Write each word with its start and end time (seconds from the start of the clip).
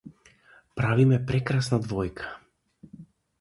Правиме 0.79 1.19
прекрасна 1.33 1.79
двојка. 1.85 2.33